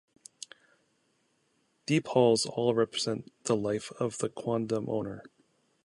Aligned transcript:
Deep 1.85 2.07
halls 2.07 2.47
all 2.47 2.73
represent 2.73 3.31
the 3.43 3.55
life 3.55 3.91
of 3.99 4.17
the 4.17 4.29
quondam 4.29 4.89
owner. 4.89 5.23